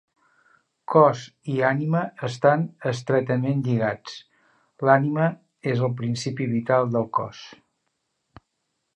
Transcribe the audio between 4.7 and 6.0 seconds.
l'ànima és el